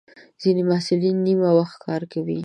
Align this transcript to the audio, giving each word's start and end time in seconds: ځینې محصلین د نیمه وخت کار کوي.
ځینې 0.41 0.61
محصلین 0.69 1.17
د 1.19 1.23
نیمه 1.27 1.49
وخت 1.57 1.75
کار 1.85 2.01
کوي. 2.13 2.39